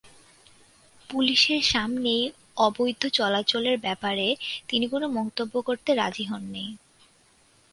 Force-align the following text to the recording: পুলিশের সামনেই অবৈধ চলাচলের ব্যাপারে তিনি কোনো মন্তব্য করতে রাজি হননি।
পুলিশের 1.09 1.61
সামনেই 1.63 2.23
অবৈধ 2.57 3.01
চলাচলের 3.09 3.77
ব্যাপারে 3.79 4.27
তিনি 4.67 4.85
কোনো 4.87 5.07
মন্তব্য 5.07 5.53
করতে 5.61 5.89
রাজি 5.95 6.23
হননি। 6.23 6.65